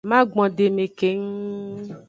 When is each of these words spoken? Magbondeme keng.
Magbondeme 0.09 0.85
keng. 0.99 1.27